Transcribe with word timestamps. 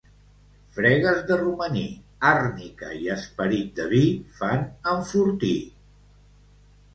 Fregues 0.77 1.19
de 1.31 1.35
romaní, 1.41 1.83
àrnica 2.29 2.89
i 3.01 3.11
esperit 3.17 3.69
de 3.81 3.85
vi 3.93 4.01
fan 4.41 4.65
enfortir. 4.95 5.53